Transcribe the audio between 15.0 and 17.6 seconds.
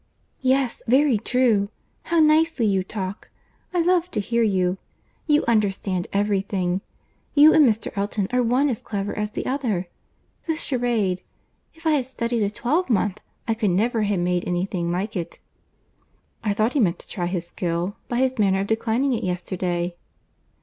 it." "I thought he meant to try his